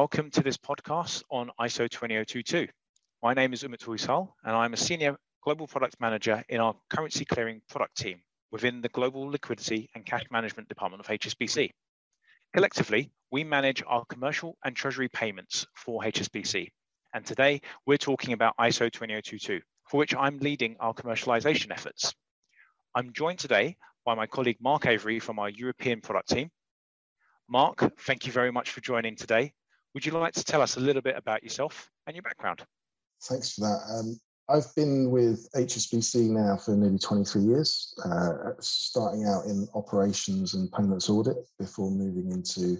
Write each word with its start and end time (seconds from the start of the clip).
Welcome 0.00 0.30
to 0.30 0.42
this 0.42 0.56
podcast 0.56 1.24
on 1.30 1.50
ISO 1.60 1.86
20022. 1.86 2.68
My 3.22 3.34
name 3.34 3.52
is 3.52 3.64
Umut 3.64 3.80
Uysal, 3.80 4.32
and 4.42 4.56
I'm 4.56 4.72
a 4.72 4.76
senior 4.78 5.14
global 5.44 5.66
product 5.66 6.00
manager 6.00 6.42
in 6.48 6.58
our 6.58 6.74
currency 6.88 7.26
clearing 7.26 7.60
product 7.68 7.98
team 7.98 8.22
within 8.50 8.80
the 8.80 8.88
Global 8.88 9.28
Liquidity 9.28 9.90
and 9.94 10.06
Cash 10.06 10.22
Management 10.30 10.70
Department 10.70 11.02
of 11.02 11.06
HSBC. 11.06 11.68
Collectively, 12.54 13.12
we 13.30 13.44
manage 13.44 13.82
our 13.86 14.06
commercial 14.06 14.56
and 14.64 14.74
treasury 14.74 15.10
payments 15.10 15.66
for 15.76 16.02
HSBC. 16.02 16.70
And 17.12 17.26
today 17.26 17.60
we're 17.84 17.98
talking 17.98 18.32
about 18.32 18.56
ISO 18.56 18.90
20022, 18.90 19.60
for 19.86 19.98
which 19.98 20.14
I'm 20.14 20.38
leading 20.38 20.76
our 20.80 20.94
commercialization 20.94 21.72
efforts. 21.72 22.14
I'm 22.94 23.12
joined 23.12 23.38
today 23.38 23.76
by 24.06 24.14
my 24.14 24.26
colleague 24.26 24.62
Mark 24.62 24.86
Avery 24.86 25.20
from 25.20 25.38
our 25.38 25.50
European 25.50 26.00
product 26.00 26.30
team. 26.30 26.48
Mark, 27.50 28.00
thank 28.00 28.24
you 28.24 28.32
very 28.32 28.50
much 28.50 28.70
for 28.70 28.80
joining 28.80 29.14
today 29.14 29.52
would 29.94 30.06
you 30.06 30.12
like 30.12 30.34
to 30.34 30.44
tell 30.44 30.62
us 30.62 30.76
a 30.76 30.80
little 30.80 31.02
bit 31.02 31.16
about 31.16 31.42
yourself 31.42 31.90
and 32.06 32.14
your 32.14 32.22
background? 32.22 32.62
Thanks 33.24 33.54
for 33.54 33.62
that. 33.62 33.80
Um, 33.92 34.20
I've 34.48 34.74
been 34.74 35.10
with 35.10 35.48
HSBC 35.54 36.30
now 36.30 36.56
for 36.56 36.72
nearly 36.76 36.98
23 36.98 37.42
years, 37.42 37.94
uh, 38.04 38.52
starting 38.58 39.24
out 39.24 39.44
in 39.44 39.68
operations 39.74 40.54
and 40.54 40.70
payments 40.72 41.08
audit 41.08 41.36
before 41.58 41.90
moving 41.90 42.30
into 42.32 42.78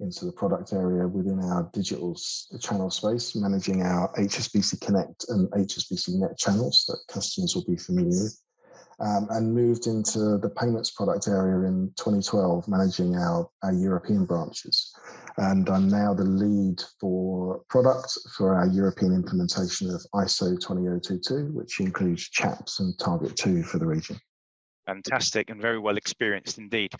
into 0.00 0.26
the 0.26 0.32
product 0.32 0.72
area 0.72 1.08
within 1.08 1.40
our 1.40 1.68
digital 1.72 2.16
channel 2.60 2.88
space, 2.88 3.34
managing 3.34 3.82
our 3.82 4.12
HSBC 4.14 4.80
Connect 4.80 5.24
and 5.28 5.50
HSBC 5.50 6.20
Net 6.20 6.38
channels 6.38 6.84
that 6.86 6.98
customers 7.12 7.56
will 7.56 7.64
be 7.64 7.76
familiar 7.76 8.22
with 8.22 8.40
um, 9.00 9.28
and 9.30 9.54
moved 9.54 9.86
into 9.86 10.38
the 10.38 10.50
payments 10.50 10.90
product 10.90 11.28
area 11.28 11.68
in 11.68 11.92
2012, 11.96 12.66
managing 12.68 13.16
our, 13.16 13.48
our 13.62 13.72
European 13.72 14.24
branches. 14.24 14.94
And 15.38 15.70
I'm 15.70 15.88
now 15.88 16.14
the 16.14 16.24
lead 16.24 16.82
for 17.00 17.62
product 17.70 18.10
for 18.36 18.56
our 18.56 18.66
European 18.66 19.14
implementation 19.14 19.88
of 19.88 20.04
ISO 20.12 20.58
20022, 20.60 21.52
which 21.52 21.78
includes 21.78 22.28
CHAPS 22.28 22.80
and 22.80 22.98
Target 22.98 23.36
2 23.36 23.62
for 23.62 23.78
the 23.78 23.86
region. 23.86 24.18
Fantastic 24.86 25.50
and 25.50 25.62
very 25.62 25.78
well 25.78 25.96
experienced 25.96 26.58
indeed. 26.58 26.92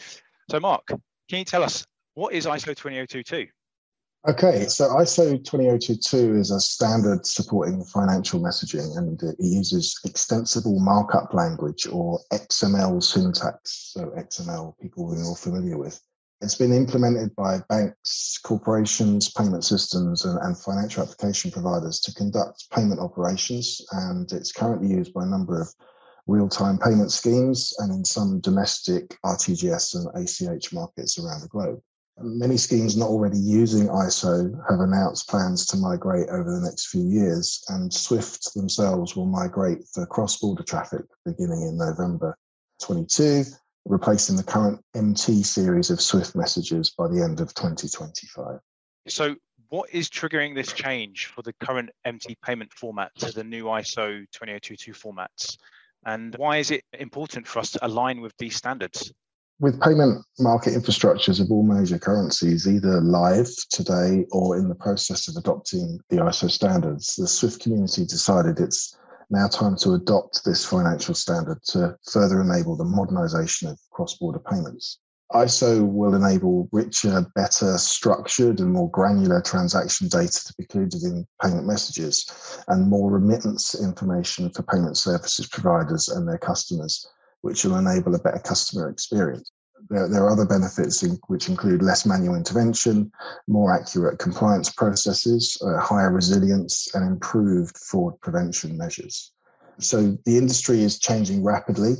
So, 0.50 0.60
Mark, 0.60 0.86
can 0.86 1.38
you 1.40 1.44
tell 1.44 1.64
us 1.64 1.84
what 2.14 2.32
is 2.32 2.46
ISO 2.46 2.76
20022? 2.76 3.48
Okay, 4.28 4.66
so 4.66 4.88
ISO 4.90 5.42
20022 5.44 6.36
is 6.36 6.52
a 6.52 6.60
standard 6.60 7.26
supporting 7.26 7.84
financial 7.84 8.40
messaging 8.40 8.96
and 8.98 9.20
it 9.20 9.36
uses 9.40 9.98
extensible 10.04 10.78
markup 10.78 11.34
language 11.34 11.88
or 11.90 12.20
XML 12.32 13.02
syntax. 13.02 13.92
So, 13.94 14.12
XML, 14.16 14.78
people 14.80 15.06
we're 15.06 15.24
all 15.24 15.34
familiar 15.34 15.76
with. 15.76 16.00
It's 16.40 16.54
been 16.54 16.72
implemented 16.72 17.34
by 17.34 17.58
banks, 17.68 18.38
corporations, 18.44 19.28
payment 19.28 19.64
systems, 19.64 20.24
and, 20.24 20.38
and 20.38 20.56
financial 20.56 21.02
application 21.02 21.50
providers 21.50 21.98
to 22.00 22.14
conduct 22.14 22.70
payment 22.70 23.00
operations. 23.00 23.84
And 23.90 24.30
it's 24.30 24.52
currently 24.52 24.88
used 24.88 25.12
by 25.12 25.24
a 25.24 25.28
number 25.28 25.60
of 25.60 25.68
real 26.28 26.48
time 26.48 26.78
payment 26.78 27.10
schemes 27.10 27.74
and 27.78 27.90
in 27.90 28.04
some 28.04 28.38
domestic 28.40 29.18
RTGS 29.24 29.96
and 29.96 30.58
ACH 30.58 30.72
markets 30.72 31.18
around 31.18 31.40
the 31.40 31.48
globe. 31.48 31.80
Many 32.20 32.56
schemes 32.56 32.96
not 32.96 33.08
already 33.08 33.38
using 33.38 33.88
ISO 33.88 34.52
have 34.68 34.80
announced 34.80 35.28
plans 35.28 35.66
to 35.66 35.76
migrate 35.76 36.28
over 36.28 36.52
the 36.52 36.66
next 36.66 36.88
few 36.88 37.04
years, 37.08 37.64
and 37.68 37.92
Swift 37.92 38.54
themselves 38.54 39.14
will 39.14 39.26
migrate 39.26 39.84
for 39.92 40.04
cross 40.06 40.38
border 40.38 40.64
traffic 40.64 41.02
beginning 41.24 41.62
in 41.62 41.76
November 41.76 42.36
22, 42.82 43.44
replacing 43.88 44.36
the 44.36 44.42
current 44.42 44.80
MT 44.94 45.42
series 45.42 45.90
of 45.90 46.00
Swift 46.00 46.36
messages 46.36 46.90
by 46.90 47.08
the 47.08 47.22
end 47.22 47.40
of 47.40 47.54
2025. 47.54 48.60
So, 49.08 49.34
what 49.70 49.90
is 49.92 50.08
triggering 50.08 50.54
this 50.54 50.72
change 50.72 51.26
for 51.26 51.42
the 51.42 51.52
current 51.54 51.90
MT 52.04 52.36
payment 52.42 52.72
format 52.72 53.10
to 53.18 53.32
the 53.32 53.44
new 53.44 53.64
ISO 53.64 54.24
20022 54.32 54.92
formats? 54.92 55.58
And 56.06 56.34
why 56.36 56.58
is 56.58 56.70
it 56.70 56.84
important 56.98 57.46
for 57.46 57.58
us 57.58 57.70
to 57.72 57.86
align 57.86 58.20
with 58.20 58.32
these 58.38 58.56
standards? 58.56 59.12
with 59.60 59.80
payment 59.80 60.24
market 60.38 60.72
infrastructures 60.74 61.40
of 61.40 61.50
all 61.50 61.64
major 61.64 61.98
currencies 61.98 62.68
either 62.68 63.00
live 63.00 63.50
today 63.70 64.24
or 64.30 64.56
in 64.56 64.68
the 64.68 64.74
process 64.74 65.26
of 65.26 65.36
adopting 65.36 65.98
the 66.10 66.16
ISO 66.16 66.50
standards, 66.50 67.16
the 67.16 67.26
SWIFT 67.26 67.60
community 67.60 68.04
decided 68.04 68.60
it's 68.60 68.96
now 69.30 69.46
time 69.46 69.76
to 69.76 69.92
adopt 69.92 70.44
this 70.44 70.64
financial 70.64 71.14
standard 71.14 71.62
to 71.62 71.96
further 72.12 72.40
enable 72.40 72.76
the 72.76 72.84
modernization 72.84 73.68
of 73.68 73.78
cross 73.90 74.16
border 74.16 74.38
payments. 74.38 74.98
ISO 75.32 75.86
will 75.86 76.14
enable 76.14 76.70
richer, 76.72 77.26
better 77.34 77.76
structured, 77.76 78.60
and 78.60 78.72
more 78.72 78.90
granular 78.90 79.42
transaction 79.42 80.08
data 80.08 80.42
to 80.46 80.54
be 80.56 80.64
included 80.64 81.02
in 81.02 81.26
payment 81.42 81.66
messages 81.66 82.62
and 82.68 82.88
more 82.88 83.10
remittance 83.10 83.74
information 83.74 84.48
for 84.50 84.62
payment 84.62 84.96
services 84.96 85.46
providers 85.46 86.08
and 86.08 86.26
their 86.26 86.38
customers 86.38 87.06
which 87.42 87.64
will 87.64 87.76
enable 87.76 88.14
a 88.14 88.18
better 88.18 88.40
customer 88.40 88.88
experience. 88.88 89.52
There, 89.90 90.08
there 90.08 90.24
are 90.24 90.30
other 90.30 90.46
benefits 90.46 91.02
in, 91.02 91.18
which 91.28 91.48
include 91.48 91.82
less 91.82 92.04
manual 92.04 92.36
intervention, 92.36 93.10
more 93.46 93.72
accurate 93.72 94.18
compliance 94.18 94.70
processes, 94.70 95.56
uh, 95.64 95.78
higher 95.80 96.12
resilience, 96.12 96.94
and 96.94 97.06
improved 97.06 97.76
fraud 97.78 98.20
prevention 98.20 98.76
measures. 98.76 99.32
So 99.78 100.18
the 100.24 100.36
industry 100.36 100.82
is 100.82 100.98
changing 100.98 101.44
rapidly, 101.44 101.94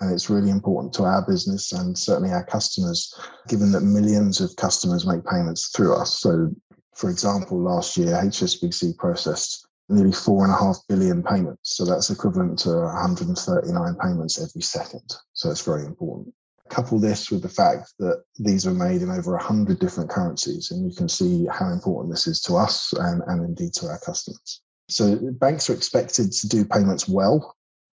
and 0.00 0.12
it's 0.12 0.30
really 0.30 0.50
important 0.50 0.92
to 0.94 1.04
our 1.04 1.24
business 1.26 1.72
and 1.72 1.96
certainly 1.96 2.30
our 2.30 2.44
customers, 2.44 3.12
given 3.48 3.72
that 3.72 3.82
millions 3.82 4.40
of 4.40 4.54
customers 4.56 5.06
make 5.06 5.24
payments 5.24 5.68
through 5.68 5.94
us. 5.94 6.20
So, 6.20 6.50
for 6.94 7.10
example, 7.10 7.60
last 7.60 7.96
year 7.96 8.08
HSBC 8.08 8.96
processed 8.98 9.66
nearly 9.88 10.12
four 10.12 10.44
and 10.44 10.52
a 10.52 10.56
half 10.56 10.78
billion 10.88 11.22
payments. 11.22 11.76
So 11.76 11.84
that's 11.84 12.10
equivalent 12.10 12.58
to 12.60 12.70
139 12.70 13.96
payments 14.02 14.40
every 14.40 14.62
second. 14.62 15.14
So 15.32 15.50
it's 15.50 15.64
very 15.64 15.84
important. 15.84 16.32
Couple 16.70 16.98
this 16.98 17.30
with 17.30 17.42
the 17.42 17.48
fact 17.48 17.92
that 17.98 18.24
these 18.38 18.66
are 18.66 18.74
made 18.74 19.02
in 19.02 19.10
over 19.10 19.32
100 19.32 19.78
different 19.78 20.10
currencies, 20.10 20.70
and 20.70 20.90
you 20.90 20.96
can 20.96 21.08
see 21.08 21.46
how 21.52 21.70
important 21.70 22.12
this 22.12 22.26
is 22.26 22.40
to 22.42 22.54
us 22.54 22.92
and, 22.94 23.22
and 23.26 23.44
indeed 23.44 23.74
to 23.74 23.86
our 23.86 23.98
customers. 23.98 24.62
So 24.88 25.18
banks 25.32 25.68
are 25.70 25.74
expected 25.74 26.32
to 26.32 26.48
do 26.48 26.64
payments 26.64 27.08
well, 27.08 27.54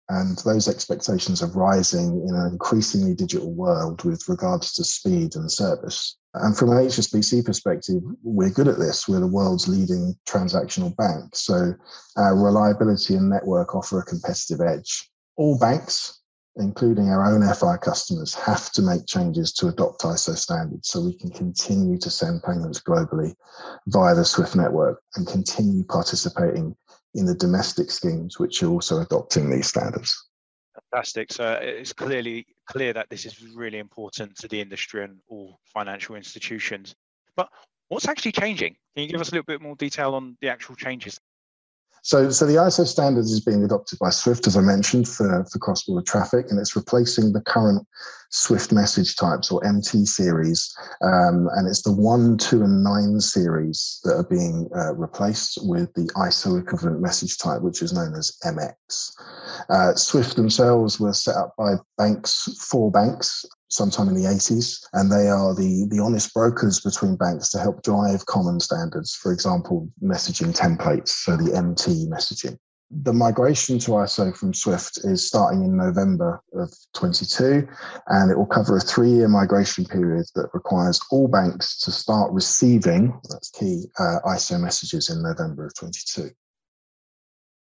and 0.09 0.37
those 0.39 0.67
expectations 0.67 1.43
are 1.43 1.51
rising 1.51 2.25
in 2.27 2.35
an 2.35 2.51
increasingly 2.51 3.13
digital 3.13 3.53
world 3.53 4.03
with 4.03 4.27
regards 4.27 4.73
to 4.73 4.83
speed 4.83 5.35
and 5.35 5.51
service. 5.51 6.17
And 6.33 6.57
from 6.57 6.71
an 6.71 6.77
HSBC 6.77 7.45
perspective, 7.45 8.01
we're 8.23 8.49
good 8.49 8.67
at 8.67 8.79
this. 8.79 9.07
We're 9.07 9.19
the 9.19 9.27
world's 9.27 9.67
leading 9.67 10.15
transactional 10.27 10.95
bank. 10.95 11.35
So 11.35 11.73
our 12.17 12.35
reliability 12.35 13.15
and 13.15 13.29
network 13.29 13.75
offer 13.75 13.99
a 13.99 14.05
competitive 14.05 14.61
edge. 14.61 15.09
All 15.37 15.59
banks, 15.59 16.18
including 16.55 17.09
our 17.09 17.25
own 17.25 17.41
FI 17.53 17.77
customers, 17.77 18.33
have 18.33 18.71
to 18.71 18.81
make 18.81 19.05
changes 19.05 19.53
to 19.53 19.67
adopt 19.67 20.01
ISO 20.01 20.35
standards 20.35 20.89
so 20.89 21.01
we 21.01 21.17
can 21.17 21.31
continue 21.31 21.97
to 21.97 22.09
send 22.09 22.43
payments 22.43 22.81
globally 22.81 23.33
via 23.87 24.15
the 24.15 24.25
SWIFT 24.25 24.55
network 24.55 25.01
and 25.15 25.27
continue 25.27 25.83
participating 25.85 26.75
in 27.15 27.25
the 27.25 27.35
domestic 27.35 27.91
schemes 27.91 28.39
which 28.39 28.61
are 28.61 28.69
also 28.69 29.01
adopting 29.01 29.49
these 29.49 29.67
standards. 29.67 30.29
Fantastic. 30.91 31.31
So 31.31 31.53
it's 31.61 31.93
clearly 31.93 32.45
clear 32.67 32.93
that 32.93 33.09
this 33.09 33.25
is 33.25 33.41
really 33.55 33.79
important 33.79 34.35
to 34.37 34.47
the 34.47 34.61
industry 34.61 35.03
and 35.03 35.19
all 35.27 35.59
financial 35.65 36.15
institutions. 36.15 36.95
But 37.35 37.49
what's 37.89 38.07
actually 38.07 38.31
changing? 38.31 38.75
Can 38.95 39.03
you 39.03 39.09
give 39.09 39.21
us 39.21 39.29
a 39.29 39.31
little 39.31 39.45
bit 39.45 39.61
more 39.61 39.75
detail 39.75 40.15
on 40.15 40.37
the 40.41 40.49
actual 40.49 40.75
changes? 40.75 41.19
So, 42.03 42.29
so 42.29 42.45
the 42.45 42.55
ISO 42.55 42.87
standards 42.87 43.31
is 43.31 43.43
being 43.43 43.63
adopted 43.63 43.99
by 43.99 44.09
Swift, 44.09 44.47
as 44.47 44.55
I 44.55 44.61
mentioned, 44.61 45.07
for, 45.07 45.45
for 45.51 45.59
cross-border 45.59 46.03
traffic, 46.03 46.47
and 46.49 46.59
it's 46.59 46.75
replacing 46.75 47.33
the 47.33 47.41
current 47.41 47.85
Swift 48.31 48.71
message 48.71 49.15
types 49.15 49.51
or 49.51 49.65
MT 49.65 50.05
series, 50.05 50.73
um, 51.01 51.49
and 51.55 51.67
it's 51.67 51.81
the 51.81 51.91
one, 51.91 52.37
two, 52.37 52.61
and 52.61 52.83
nine 52.83 53.19
series 53.19 53.99
that 54.03 54.15
are 54.15 54.23
being 54.23 54.69
uh, 54.75 54.93
replaced 54.95 55.57
with 55.63 55.91
the 55.93 56.11
ISO 56.15 56.61
equivalent 56.61 57.01
message 57.01 57.37
type, 57.37 57.61
which 57.61 57.81
is 57.81 57.91
known 57.91 58.13
as 58.15 58.37
MX. 58.45 59.11
Uh, 59.69 59.95
Swift 59.95 60.35
themselves 60.35 60.99
were 60.99 61.13
set 61.13 61.35
up 61.35 61.55
by 61.57 61.75
banks, 61.97 62.55
four 62.69 62.91
banks, 62.91 63.45
sometime 63.69 64.09
in 64.09 64.15
the 64.15 64.27
80s, 64.29 64.85
and 64.93 65.11
they 65.11 65.29
are 65.29 65.55
the, 65.55 65.87
the 65.89 65.99
honest 65.99 66.33
brokers 66.33 66.79
between 66.79 67.15
banks 67.15 67.49
to 67.51 67.59
help 67.59 67.83
drive 67.83 68.25
common 68.25 68.59
standards, 68.59 69.15
for 69.15 69.31
example, 69.31 69.89
messaging 70.03 70.55
templates, 70.55 71.09
so 71.09 71.37
the 71.37 71.55
MT 71.55 72.07
messaging. 72.07 72.57
The 72.91 73.13
migration 73.13 73.77
to 73.79 73.91
ISO 73.91 74.35
from 74.35 74.51
Swift 74.51 74.97
is 75.03 75.27
starting 75.27 75.63
in 75.63 75.77
November 75.77 76.41
of 76.55 76.73
22, 76.95 77.67
and 78.07 78.31
it 78.31 78.37
will 78.37 78.47
cover 78.47 78.77
a 78.77 78.81
three 78.81 79.11
year 79.11 79.27
migration 79.27 79.85
period 79.85 80.25
that 80.33 80.49
requires 80.55 80.99
all 81.11 81.27
banks 81.27 81.79
to 81.81 81.91
start 81.91 82.31
receiving, 82.31 83.19
that's 83.29 83.51
key, 83.51 83.85
uh, 83.99 84.17
ISO 84.25 84.59
messages 84.59 85.09
in 85.11 85.21
November 85.21 85.67
of 85.67 85.75
22. 85.75 86.31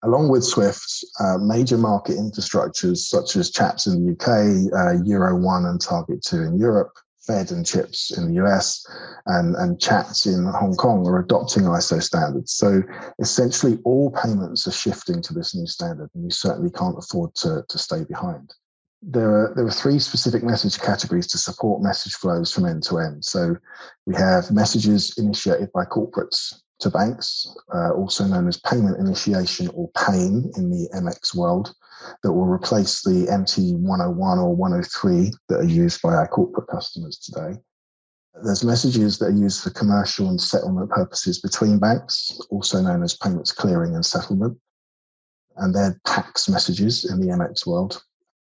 Along 0.05 0.29
with 0.29 0.45
Swift, 0.45 1.03
uh, 1.19 1.39
major 1.39 1.79
market 1.79 2.17
infrastructures 2.17 2.99
such 2.99 3.37
as 3.37 3.51
CHAPS 3.51 3.87
in 3.87 4.05
the 4.05 4.13
UK, 4.13 4.71
uh, 4.77 5.03
Euro 5.05 5.41
1 5.41 5.65
and 5.65 5.81
Target 5.81 6.23
2 6.23 6.43
in 6.43 6.59
Europe, 6.59 6.93
Fed 7.27 7.51
and 7.51 7.65
CHIPS 7.65 8.19
in 8.19 8.27
the 8.27 8.45
US, 8.45 8.87
and, 9.27 9.57
and 9.57 9.81
CHATS 9.81 10.27
in 10.27 10.45
Hong 10.45 10.75
Kong 10.75 11.07
are 11.09 11.21
adopting 11.21 11.63
ISO 11.63 12.03
standards. 12.03 12.53
So 12.53 12.83
essentially, 13.19 13.79
all 13.85 14.11
payments 14.11 14.67
are 14.67 14.73
shifting 14.73 15.23
to 15.23 15.33
this 15.33 15.55
new 15.55 15.67
standard, 15.67 16.11
and 16.15 16.25
we 16.25 16.31
certainly 16.31 16.71
can't 16.71 16.99
afford 16.99 17.35
to, 17.37 17.65
to 17.67 17.79
stay 17.79 18.05
behind. 18.05 18.53
There 19.01 19.31
are, 19.31 19.55
there 19.57 19.67
are 19.67 19.71
three 19.71 19.99
specific 19.99 20.43
message 20.43 20.79
categories 20.79 21.27
to 21.29 21.39
support 21.39 21.83
message 21.83 22.13
flows 22.15 22.53
from 22.53 22.67
end 22.67 22.83
to 22.85 22.99
end. 22.99 23.25
So 23.25 23.57
we 24.05 24.15
have 24.17 24.51
messages 24.51 25.15
initiated 25.17 25.73
by 25.73 25.85
corporates 25.87 26.55
to 26.81 26.91
banks, 26.91 27.47
uh, 27.75 27.93
also 27.93 28.25
known 28.25 28.49
as 28.49 28.61
payment 28.61 28.99
initiation 28.99 29.69
or 29.75 29.91
PAIN 29.97 30.51
in 30.57 30.71
the 30.71 30.89
MX 30.95 31.35
world, 31.35 31.75
that 32.23 32.33
will 32.33 32.47
replace 32.47 33.03
the 33.03 33.29
MT 33.31 33.75
101 33.75 34.39
or 34.39 34.55
103 34.55 35.33
that 35.49 35.61
are 35.61 35.65
used 35.65 36.03
by 36.03 36.15
our 36.15 36.29
corporate 36.29 36.69
customers 36.69 37.19
today. 37.19 37.59
There's 38.43 38.65
messages 38.65 39.19
that 39.19 39.27
are 39.27 39.31
used 39.31 39.63
for 39.63 39.71
commercial 39.71 40.29
and 40.29 40.41
settlement 40.41 40.91
purposes 40.91 41.41
between 41.41 41.79
banks, 41.79 42.37
also 42.51 42.81
known 42.83 43.03
as 43.03 43.17
payments 43.17 43.53
clearing 43.53 43.95
and 43.95 44.05
settlement. 44.05 44.59
And 45.57 45.73
they're 45.73 46.01
pacs 46.05 46.49
messages 46.49 47.05
in 47.05 47.21
the 47.21 47.29
MX 47.29 47.65
world. 47.67 48.03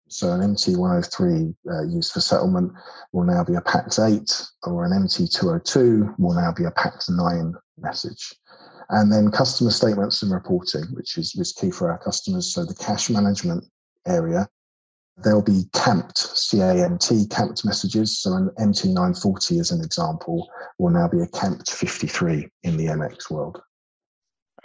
So 0.09 0.33
an 0.33 0.41
MT103 0.41 1.55
uh, 1.71 1.83
used 1.83 2.11
for 2.11 2.19
settlement 2.19 2.73
will 3.13 3.23
now 3.23 3.43
be 3.43 3.55
a 3.55 3.61
pacs 3.61 3.99
8, 3.99 4.47
or 4.63 4.83
an 4.83 4.91
MT202 4.91 6.19
will 6.19 6.33
now 6.33 6.51
be 6.51 6.65
a 6.65 6.71
pacs 6.71 7.09
9 7.09 7.53
message. 7.81 8.33
And 8.89 9.11
then 9.11 9.31
customer 9.31 9.71
statements 9.71 10.23
and 10.23 10.31
reporting, 10.31 10.83
which 10.93 11.17
is, 11.17 11.35
is 11.35 11.53
key 11.53 11.71
for 11.71 11.91
our 11.91 11.99
customers. 11.99 12.53
So 12.53 12.65
the 12.65 12.73
cash 12.73 13.09
management 13.09 13.63
area, 14.07 14.47
there'll 15.17 15.43
be 15.43 15.63
camt, 15.73 16.17
C-A-M-T, 16.17 17.27
camt 17.29 17.63
messages. 17.65 18.19
So 18.19 18.33
an 18.33 18.49
MT940, 18.59 19.59
as 19.59 19.71
an 19.71 19.83
example, 19.83 20.49
will 20.79 20.89
now 20.89 21.07
be 21.07 21.19
a 21.19 21.27
camt 21.27 21.69
53 21.69 22.47
in 22.63 22.77
the 22.77 22.87
MX 22.87 23.29
world. 23.29 23.61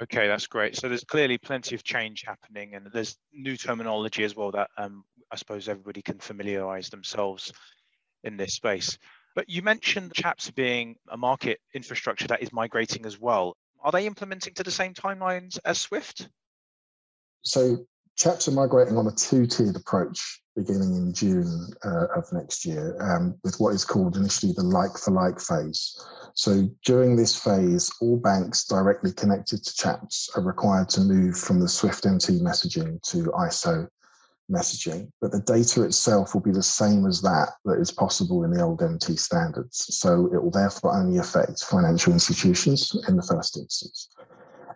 Okay, 0.02 0.26
that's 0.26 0.46
great. 0.46 0.76
So 0.76 0.88
there's 0.88 1.04
clearly 1.04 1.38
plenty 1.38 1.74
of 1.74 1.84
change 1.84 2.24
happening, 2.26 2.74
and 2.74 2.88
there's 2.92 3.16
new 3.32 3.56
terminology 3.56 4.24
as 4.24 4.34
well 4.34 4.50
that 4.50 4.70
um, 4.76 5.04
I 5.30 5.36
suppose 5.36 5.68
everybody 5.68 6.02
can 6.02 6.18
familiarize 6.18 6.88
themselves 6.88 7.52
in 8.24 8.36
this 8.36 8.54
space. 8.54 8.98
But 9.34 9.48
you 9.48 9.62
mentioned 9.62 10.14
CHAPS 10.14 10.50
being 10.52 10.96
a 11.08 11.16
market 11.16 11.60
infrastructure 11.74 12.28
that 12.28 12.42
is 12.42 12.52
migrating 12.52 13.04
as 13.04 13.18
well. 13.18 13.56
Are 13.80 13.92
they 13.92 14.06
implementing 14.06 14.54
to 14.54 14.62
the 14.62 14.70
same 14.70 14.94
timelines 14.94 15.58
as 15.64 15.78
Swift? 15.78 16.28
So 17.42 17.84
CHAPS 18.16 18.48
are 18.48 18.52
migrating 18.52 18.96
on 18.96 19.06
a 19.08 19.12
two-tiered 19.12 19.76
approach 19.76 20.40
beginning 20.54 20.94
in 20.94 21.12
June 21.12 21.68
uh, 21.84 22.06
of 22.16 22.32
next 22.32 22.64
year 22.64 22.96
um, 23.00 23.34
with 23.42 23.56
what 23.58 23.74
is 23.74 23.84
called 23.84 24.16
initially 24.16 24.52
the 24.52 24.62
like-for-like 24.62 25.40
phase. 25.40 26.00
So 26.34 26.68
during 26.84 27.16
this 27.16 27.34
phase, 27.34 27.92
all 28.00 28.16
banks 28.16 28.64
directly 28.64 29.12
connected 29.12 29.64
to 29.64 29.74
CHAPS 29.74 30.30
are 30.36 30.42
required 30.42 30.88
to 30.90 31.00
move 31.00 31.36
from 31.36 31.58
the 31.58 31.68
Swift 31.68 32.06
MT 32.06 32.40
messaging 32.40 33.02
to 33.10 33.32
ISO 33.32 33.88
messaging, 34.50 35.10
but 35.20 35.32
the 35.32 35.40
data 35.40 35.82
itself 35.82 36.34
will 36.34 36.42
be 36.42 36.52
the 36.52 36.62
same 36.62 37.06
as 37.06 37.20
that 37.22 37.50
that 37.64 37.80
is 37.80 37.90
possible 37.90 38.44
in 38.44 38.50
the 38.50 38.62
old 38.62 38.82
MT 38.82 39.16
standards. 39.16 39.86
So 39.96 40.30
it 40.32 40.42
will 40.42 40.50
therefore 40.50 40.96
only 40.96 41.18
affect 41.18 41.64
financial 41.64 42.12
institutions 42.12 42.96
in 43.08 43.16
the 43.16 43.22
first 43.22 43.56
instance. 43.56 44.08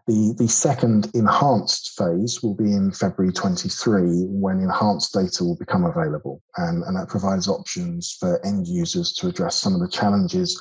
The, 0.07 0.35
the 0.39 0.49
second 0.49 1.11
enhanced 1.13 1.91
phase 1.99 2.43
will 2.43 2.55
be 2.55 2.73
in 2.73 2.93
February 2.93 3.31
23 3.31 4.25
when 4.29 4.61
enhanced 4.61 5.13
data 5.13 5.45
will 5.45 5.57
become 5.57 5.85
available. 5.85 6.43
And, 6.57 6.83
and 6.85 6.97
that 6.97 7.09
provides 7.09 7.47
options 7.47 8.17
for 8.19 8.45
end 8.45 8.67
users 8.67 9.13
to 9.15 9.29
address 9.29 9.61
some 9.61 9.75
of 9.75 9.81
the 9.81 9.89
challenges 9.89 10.59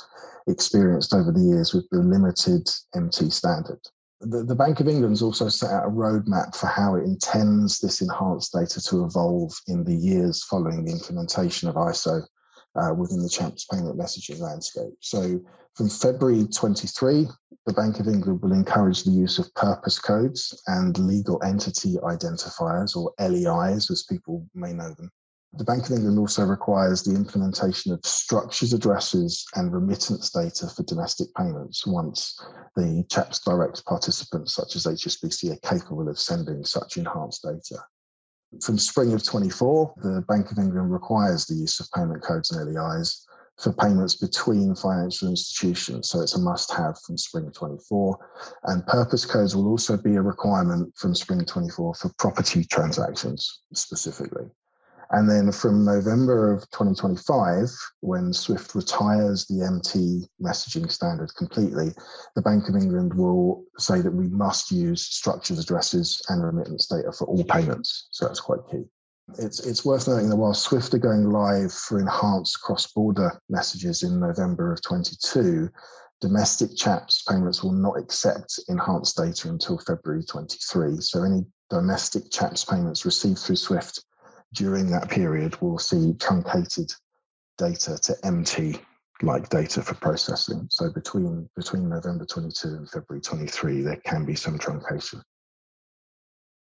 experienced 0.47 1.13
over 1.13 1.31
the 1.31 1.39
years 1.39 1.73
with 1.73 1.87
the 1.91 1.99
limited 1.99 2.69
MT 2.93 3.29
standard. 3.29 3.79
The, 4.21 4.43
the 4.43 4.55
Bank 4.55 4.79
of 4.79 4.87
England's 4.87 5.21
also 5.21 5.47
set 5.47 5.69
out 5.69 5.85
a 5.85 5.91
roadmap 5.91 6.55
for 6.55 6.67
how 6.67 6.95
it 6.95 7.03
intends 7.03 7.79
this 7.79 8.01
enhanced 8.01 8.51
data 8.51 8.81
to 8.81 9.05
evolve 9.05 9.53
in 9.67 9.83
the 9.83 9.95
years 9.95 10.43
following 10.43 10.83
the 10.83 10.91
implementation 10.91 11.69
of 11.69 11.75
ISO 11.75 12.23
uh, 12.75 12.93
within 12.93 13.21
the 13.21 13.29
CHAPS 13.29 13.65
payment 13.65 13.97
messaging 13.97 14.39
landscape. 14.39 14.93
So 15.01 15.39
from 15.75 15.89
February 15.89 16.47
23, 16.47 17.27
the 17.65 17.73
Bank 17.73 17.99
of 17.99 18.07
England 18.07 18.41
will 18.41 18.53
encourage 18.53 19.03
the 19.03 19.11
use 19.11 19.37
of 19.39 19.53
purpose 19.53 19.99
codes 19.99 20.63
and 20.67 20.97
legal 20.97 21.41
entity 21.43 21.97
identifiers, 21.97 22.95
or 22.95 23.13
LEIs 23.19 23.91
as 23.91 24.03
people 24.09 24.47
may 24.55 24.73
know 24.73 24.93
them, 24.93 25.11
the 25.57 25.63
Bank 25.63 25.85
of 25.85 25.91
England 25.91 26.19
also 26.19 26.43
requires 26.45 27.03
the 27.03 27.15
implementation 27.15 27.91
of 27.91 28.05
structured 28.05 28.73
addresses 28.73 29.45
and 29.55 29.73
remittance 29.73 30.29
data 30.29 30.67
for 30.67 30.83
domestic 30.83 31.27
payments 31.35 31.85
once 31.87 32.39
the 32.75 33.03
CHAPS 33.09 33.39
Direct 33.39 33.83
participants, 33.85 34.53
such 34.53 34.75
as 34.75 34.85
HSBC, 34.85 35.51
are 35.53 35.69
capable 35.69 36.09
of 36.09 36.19
sending 36.19 36.63
such 36.63 36.97
enhanced 36.97 37.43
data. 37.43 37.81
From 38.61 38.77
spring 38.77 39.13
of 39.13 39.23
24, 39.23 39.93
the 39.97 40.23
Bank 40.27 40.51
of 40.51 40.57
England 40.57 40.91
requires 40.91 41.45
the 41.45 41.55
use 41.55 41.79
of 41.79 41.91
payment 41.91 42.23
codes 42.23 42.51
and 42.51 42.73
LEIs 42.73 43.25
for 43.57 43.73
payments 43.73 44.15
between 44.15 44.75
financial 44.75 45.29
institutions. 45.29 46.09
So 46.09 46.21
it's 46.21 46.35
a 46.35 46.39
must 46.39 46.71
have 46.73 46.99
from 46.99 47.17
spring 47.17 47.51
24. 47.51 48.17
And 48.65 48.85
purpose 48.85 49.25
codes 49.25 49.55
will 49.55 49.67
also 49.67 49.97
be 49.97 50.15
a 50.15 50.21
requirement 50.21 50.93
from 50.95 51.15
spring 51.15 51.43
24 51.43 51.95
for 51.95 52.11
property 52.19 52.63
transactions 52.63 53.61
specifically. 53.73 54.45
And 55.11 55.29
then 55.29 55.51
from 55.51 55.85
November 55.85 56.53
of 56.53 56.69
2025, 56.71 57.69
when 58.01 58.33
Swift 58.33 58.75
retires 58.75 59.45
the 59.45 59.63
MT 59.63 60.27
messaging 60.41 60.91
standard 60.91 61.33
completely, 61.35 61.91
the 62.35 62.41
Bank 62.41 62.67
of 62.67 62.75
England 62.75 63.13
will 63.13 63.63
say 63.77 64.01
that 64.01 64.13
we 64.13 64.27
must 64.27 64.69
use 64.69 65.01
structured 65.01 65.59
addresses 65.59 66.21
and 66.27 66.43
remittance 66.43 66.87
data 66.87 67.11
for 67.11 67.25
all 67.25 67.43
payments. 67.45 68.07
So 68.11 68.25
that's 68.25 68.41
quite 68.41 68.59
key. 68.69 68.83
It's, 69.39 69.59
it's 69.65 69.85
worth 69.85 70.07
noting 70.07 70.29
that 70.29 70.35
while 70.35 70.53
Swift 70.53 70.93
are 70.93 70.99
going 70.99 71.29
live 71.29 71.71
for 71.71 71.99
enhanced 71.99 72.61
cross 72.61 72.87
border 72.87 73.41
messages 73.49 74.03
in 74.03 74.19
November 74.19 74.73
of 74.73 74.81
22, 74.81 75.69
domestic 76.19 76.71
CHAPS 76.75 77.23
payments 77.23 77.63
will 77.63 77.73
not 77.73 77.97
accept 77.97 78.59
enhanced 78.67 79.17
data 79.17 79.49
until 79.49 79.77
February 79.77 80.23
23. 80.23 80.99
So 80.99 81.23
any 81.23 81.45
domestic 81.69 82.31
CHAPS 82.31 82.65
payments 82.65 83.05
received 83.05 83.39
through 83.39 83.57
Swift 83.57 84.03
during 84.53 84.89
that 84.91 85.09
period, 85.09 85.61
we'll 85.61 85.79
see 85.79 86.13
truncated 86.19 86.91
data 87.57 87.97
to 88.03 88.15
MT 88.23 88.79
like 89.21 89.49
data 89.49 89.81
for 89.81 89.95
processing. 89.95 90.67
So 90.69 90.91
between 90.91 91.49
between 91.55 91.89
November 91.89 92.25
22 92.25 92.67
and 92.67 92.89
February 92.89 93.21
23, 93.21 93.81
there 93.81 94.01
can 94.05 94.25
be 94.25 94.35
some 94.35 94.59
truncation. 94.59 95.21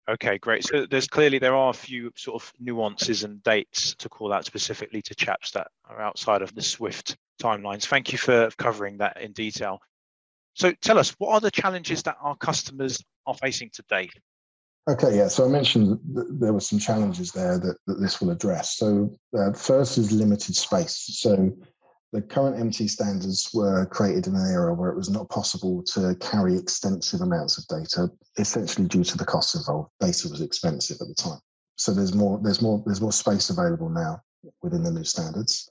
Okay, 0.08 0.38
great. 0.38 0.64
So 0.64 0.86
there's 0.86 1.06
clearly 1.06 1.38
there 1.38 1.54
are 1.54 1.68
a 1.68 1.74
few 1.74 2.10
sort 2.16 2.42
of 2.42 2.52
nuances 2.58 3.24
and 3.24 3.42
dates 3.42 3.94
to 3.96 4.08
call 4.08 4.32
out 4.32 4.46
specifically 4.46 5.02
to 5.02 5.14
chaps 5.14 5.50
that 5.50 5.68
are 5.84 6.00
outside 6.00 6.40
of 6.40 6.54
the 6.54 6.62
Swift 6.62 7.16
timelines. 7.42 7.84
Thank 7.84 8.12
you 8.12 8.18
for 8.18 8.48
covering 8.56 8.98
that 8.98 9.20
in 9.20 9.32
detail. 9.32 9.80
So 10.54 10.72
tell 10.80 10.98
us, 10.98 11.14
what 11.18 11.34
are 11.34 11.40
the 11.40 11.50
challenges 11.50 12.02
that 12.04 12.16
our 12.22 12.36
customers 12.36 13.04
are 13.26 13.34
facing 13.34 13.70
today? 13.70 14.08
Okay, 14.86 15.16
yeah. 15.16 15.28
So 15.28 15.44
I 15.44 15.48
mentioned 15.48 15.98
there 16.04 16.52
were 16.52 16.60
some 16.60 16.78
challenges 16.78 17.32
there 17.32 17.58
that, 17.58 17.76
that 17.86 18.00
this 18.00 18.20
will 18.20 18.30
address. 18.30 18.76
So 18.76 19.14
uh, 19.38 19.52
first 19.52 19.98
is 19.98 20.12
limited 20.12 20.56
space. 20.56 20.96
So 21.18 21.52
the 22.12 22.22
current 22.22 22.58
MT 22.58 22.88
standards 22.88 23.50
were 23.52 23.84
created 23.86 24.28
in 24.28 24.34
an 24.34 24.50
era 24.50 24.72
where 24.72 24.90
it 24.90 24.96
was 24.96 25.10
not 25.10 25.28
possible 25.28 25.82
to 25.94 26.16
carry 26.20 26.56
extensive 26.56 27.20
amounts 27.20 27.58
of 27.58 27.66
data, 27.66 28.10
essentially 28.38 28.88
due 28.88 29.04
to 29.04 29.18
the 29.18 29.26
costs 29.26 29.54
involved. 29.54 29.90
Data 30.00 30.28
was 30.30 30.40
expensive 30.40 30.96
at 31.02 31.08
the 31.08 31.14
time. 31.14 31.40
So 31.76 31.92
there's 31.92 32.14
more, 32.14 32.40
there's 32.42 32.62
more, 32.62 32.82
there's 32.86 33.02
more 33.02 33.12
space 33.12 33.50
available 33.50 33.90
now 33.90 34.22
within 34.62 34.82
the 34.82 34.90
new 34.90 35.04
standards. 35.04 35.70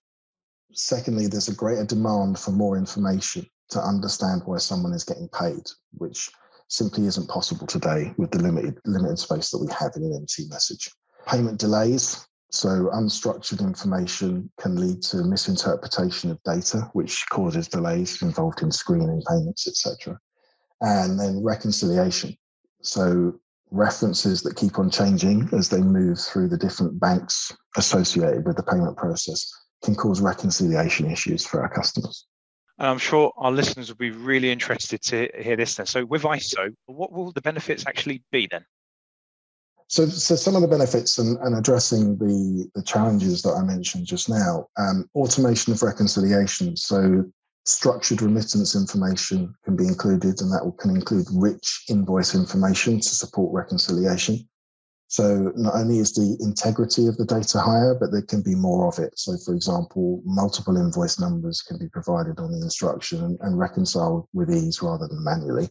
Secondly, 0.74 1.28
there's 1.28 1.48
a 1.48 1.56
greater 1.56 1.86
demand 1.86 2.38
for 2.38 2.52
more 2.52 2.78
information 2.78 3.48
to 3.70 3.82
understand 3.82 4.44
why 4.46 4.58
someone 4.58 4.94
is 4.94 5.04
getting 5.04 5.30
paid, 5.30 5.64
which 5.98 6.30
simply 6.68 7.06
isn't 7.06 7.30
possible 7.30 7.68
today 7.68 8.14
with 8.18 8.32
the 8.32 8.40
limited 8.40 8.78
limited 8.86 9.20
space 9.20 9.50
that 9.52 9.60
we 9.60 9.72
have 9.72 9.92
in 9.96 10.04
an 10.04 10.14
MT 10.14 10.48
message. 10.50 10.92
Payment 11.26 11.60
delays 11.60 12.28
So, 12.50 12.90
unstructured 12.94 13.60
information 13.60 14.50
can 14.58 14.78
lead 14.78 15.02
to 15.04 15.18
misinterpretation 15.18 16.32
of 16.32 16.42
data, 16.44 16.90
which 16.94 17.26
causes 17.30 17.68
delays 17.68 18.22
involved 18.22 18.62
in 18.62 18.72
screening 18.72 19.22
payments, 19.30 19.68
etc. 19.68 20.18
And 20.80 21.20
then 21.20 21.44
reconciliation. 21.44 22.38
So, 22.82 23.34
references 23.70 24.42
that 24.44 24.56
keep 24.56 24.80
on 24.80 24.90
changing 24.90 25.50
as 25.52 25.68
they 25.68 25.82
move 25.82 26.20
through 26.20 26.48
the 26.48 26.58
different 26.58 27.00
banks 27.02 27.52
associated 27.76 28.48
with 28.48 28.56
the 28.56 28.64
payment 28.64 28.96
process 28.96 29.52
can 29.84 29.96
cause 29.96 30.22
reconciliation 30.22 31.12
issues 31.12 31.46
for 31.46 31.62
our 31.62 31.70
customers. 31.70 32.28
And 32.80 32.88
I'm 32.88 33.00
sure 33.00 33.34
our 33.38 33.52
listeners 33.52 33.90
will 33.90 33.98
be 33.98 34.12
really 34.12 34.52
interested 34.52 35.02
to 35.04 35.30
hear 35.40 35.56
this 35.56 35.76
then. 35.76 35.86
So, 35.86 36.06
with 36.06 36.24
ISO, 36.24 36.74
what 36.86 37.12
will 37.12 37.32
the 37.32 37.42
benefits 37.42 37.86
actually 37.88 38.24
be 38.32 38.48
then? 38.50 38.66
So, 39.90 40.06
so 40.06 40.36
some 40.36 40.56
of 40.56 40.62
the 40.62 40.68
benefits 40.68 41.18
and, 41.18 41.38
and 41.40 41.56
addressing 41.56 42.18
the, 42.18 42.70
the 42.76 42.84
challenges 42.84 43.42
that 43.44 43.54
I 43.54 43.64
mentioned 43.64 44.06
just 44.06 44.30
now, 44.30 44.68
um, 44.78 45.10
automation 45.16 45.74
of 45.74 45.82
reconciliation. 45.82 46.76
So, 46.76 47.24
structured 47.66 48.22
remittance 48.22 48.76
information 48.76 49.54
can 49.66 49.76
be 49.76 49.88
included, 49.88 50.40
and 50.42 50.52
that 50.52 50.72
can 50.80 50.92
include 50.92 51.26
rich 51.34 51.86
invoice 51.90 52.36
information 52.36 53.00
to 53.00 53.10
support 53.10 53.54
reconciliation. 53.54 54.48
So 55.10 55.54
not 55.56 55.76
only 55.76 56.00
is 56.00 56.14
the 56.14 56.38
integrity 56.42 57.08
of 57.08 57.16
the 57.16 57.26
data 57.26 57.60
higher, 57.60 57.96
but 57.96 58.12
there 58.12 58.22
can 58.22 58.42
be 58.42 58.56
more 58.56 58.88
of 58.88 59.00
it. 59.00 59.18
So 59.18 59.38
for 59.38 59.54
example, 59.54 60.22
multiple 60.26 60.76
invoice 60.76 61.18
numbers 61.18 61.62
can 61.62 61.78
be 61.78 61.88
provided 61.88 62.40
on 62.40 62.52
the 62.52 62.62
instruction 62.62 63.38
and, 63.42 63.58
reconciled 63.58 64.28
with 64.34 64.52
ease 64.52 64.82
rather 64.82 65.08
than 65.08 65.24
manually. 65.24 65.70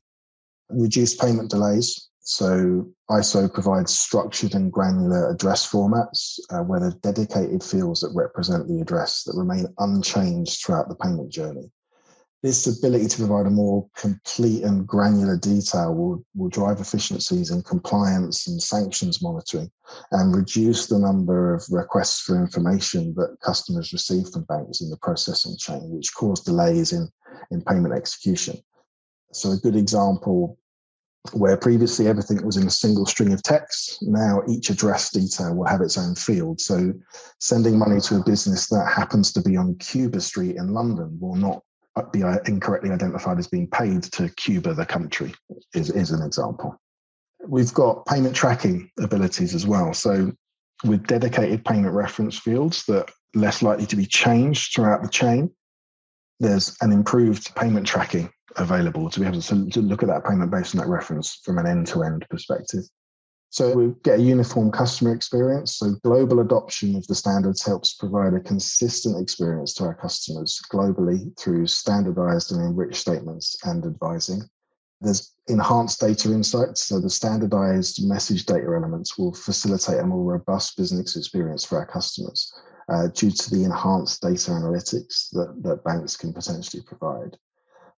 Reduced 0.70 1.20
payment 1.20 1.50
delays. 1.50 2.08
So 2.20 2.88
ISO 3.10 3.52
provides 3.52 3.94
structured 3.94 4.54
and 4.54 4.72
granular 4.72 5.30
address 5.30 5.70
formats 5.70 6.40
uh, 6.50 6.62
where 6.62 6.80
there 6.80 6.88
are 6.88 7.00
dedicated 7.02 7.62
fields 7.62 8.00
that 8.00 8.12
represent 8.14 8.66
the 8.66 8.80
address 8.80 9.22
that 9.24 9.36
remain 9.36 9.66
unchanged 9.78 10.64
throughout 10.64 10.88
the 10.88 10.96
payment 10.96 11.30
journey 11.30 11.70
this 12.46 12.68
ability 12.68 13.08
to 13.08 13.18
provide 13.18 13.46
a 13.46 13.50
more 13.50 13.88
complete 13.96 14.62
and 14.62 14.86
granular 14.86 15.36
detail 15.36 15.92
will, 15.92 16.24
will 16.36 16.48
drive 16.48 16.80
efficiencies 16.80 17.50
in 17.50 17.60
compliance 17.62 18.46
and 18.46 18.62
sanctions 18.62 19.20
monitoring 19.20 19.68
and 20.12 20.34
reduce 20.34 20.86
the 20.86 20.98
number 20.98 21.54
of 21.54 21.64
requests 21.70 22.20
for 22.20 22.40
information 22.40 23.12
that 23.16 23.36
customers 23.44 23.92
receive 23.92 24.28
from 24.28 24.44
banks 24.44 24.80
in 24.80 24.90
the 24.90 24.96
processing 24.98 25.56
chain, 25.58 25.90
which 25.90 26.14
cause 26.14 26.40
delays 26.40 26.92
in, 26.92 27.08
in 27.50 27.62
payment 27.62 27.92
execution. 27.92 28.56
So, 29.32 29.50
a 29.50 29.56
good 29.56 29.74
example 29.74 30.56
where 31.32 31.56
previously 31.56 32.06
everything 32.06 32.46
was 32.46 32.56
in 32.56 32.68
a 32.68 32.70
single 32.70 33.06
string 33.06 33.32
of 33.32 33.42
text, 33.42 33.98
now 34.02 34.42
each 34.48 34.70
address 34.70 35.10
detail 35.10 35.56
will 35.56 35.66
have 35.66 35.80
its 35.80 35.98
own 35.98 36.14
field. 36.14 36.60
So, 36.60 36.92
sending 37.40 37.76
money 37.76 38.00
to 38.02 38.20
a 38.20 38.24
business 38.24 38.68
that 38.68 38.88
happens 38.94 39.32
to 39.32 39.42
be 39.42 39.56
on 39.56 39.74
Cuba 39.78 40.20
Street 40.20 40.54
in 40.54 40.72
London 40.72 41.18
will 41.20 41.34
not 41.34 41.64
Uh, 41.96 42.02
be 42.12 42.22
uh, 42.22 42.36
incorrectly 42.46 42.90
identified 42.90 43.38
as 43.38 43.48
being 43.48 43.66
paid 43.68 44.02
to 44.02 44.28
Cuba, 44.36 44.74
the 44.74 44.84
country, 44.84 45.34
is, 45.72 45.90
is 45.90 46.10
an 46.10 46.22
example. 46.22 46.78
We've 47.48 47.72
got 47.72 48.04
payment 48.04 48.36
tracking 48.36 48.90
abilities 49.00 49.54
as 49.54 49.66
well. 49.66 49.94
So, 49.94 50.32
with 50.84 51.06
dedicated 51.06 51.64
payment 51.64 51.94
reference 51.94 52.38
fields 52.38 52.84
that 52.84 53.10
less 53.34 53.62
likely 53.62 53.86
to 53.86 53.96
be 53.96 54.04
changed 54.04 54.74
throughout 54.74 55.02
the 55.02 55.08
chain, 55.08 55.50
there's 56.38 56.76
an 56.82 56.92
improved 56.92 57.54
payment 57.54 57.86
tracking 57.86 58.30
available 58.56 59.08
to 59.08 59.20
be 59.20 59.26
able 59.26 59.40
to, 59.40 59.70
to 59.70 59.80
look 59.80 60.02
at 60.02 60.08
that 60.08 60.24
payment 60.26 60.50
based 60.50 60.74
on 60.74 60.80
that 60.80 60.90
reference 60.90 61.40
from 61.44 61.56
an 61.56 61.66
end 61.66 61.86
to 61.86 62.02
end 62.02 62.26
perspective. 62.28 62.84
So 63.56 63.74
we 63.74 63.94
get 64.02 64.18
a 64.18 64.22
uniform 64.22 64.70
customer 64.70 65.14
experience. 65.14 65.76
So 65.76 65.94
global 66.04 66.40
adoption 66.40 66.94
of 66.94 67.06
the 67.06 67.14
standards 67.14 67.64
helps 67.64 67.94
provide 67.94 68.34
a 68.34 68.40
consistent 68.40 69.18
experience 69.18 69.72
to 69.74 69.84
our 69.84 69.94
customers 69.94 70.60
globally 70.70 71.34
through 71.40 71.66
standardized 71.66 72.52
and 72.52 72.60
enriched 72.60 73.00
statements 73.00 73.56
and 73.64 73.86
advising. 73.86 74.42
There's 75.00 75.32
enhanced 75.48 76.00
data 76.00 76.32
insights. 76.32 76.84
So 76.84 77.00
the 77.00 77.08
standardized 77.08 78.06
message 78.06 78.44
data 78.44 78.66
elements 78.76 79.16
will 79.16 79.32
facilitate 79.32 80.00
a 80.00 80.06
more 80.06 80.34
robust 80.34 80.76
business 80.76 81.16
experience 81.16 81.64
for 81.64 81.78
our 81.78 81.86
customers 81.86 82.52
uh, 82.90 83.06
due 83.06 83.30
to 83.30 83.50
the 83.50 83.64
enhanced 83.64 84.20
data 84.20 84.50
analytics 84.50 85.30
that, 85.30 85.62
that 85.62 85.82
banks 85.82 86.14
can 86.14 86.34
potentially 86.34 86.82
provide. 86.82 87.38